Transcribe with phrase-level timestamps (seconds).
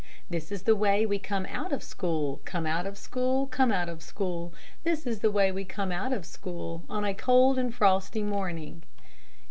[0.31, 3.87] This is the way we come out of school, Come out of school, come out
[3.87, 4.51] of school,
[4.83, 8.81] This is the way we come out of school, On a cold and frosty morning.